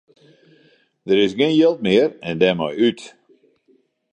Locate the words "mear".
1.85-2.09